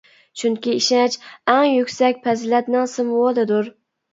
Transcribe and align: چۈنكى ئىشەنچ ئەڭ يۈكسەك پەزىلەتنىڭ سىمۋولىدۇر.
چۈنكى 0.43 0.73
ئىشەنچ 0.77 1.17
ئەڭ 1.53 1.67
يۈكسەك 1.73 2.25
پەزىلەتنىڭ 2.25 2.91
سىمۋولىدۇر. 2.95 3.71